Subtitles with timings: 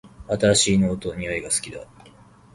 [0.27, 1.85] 新しいノートの匂いが好きだ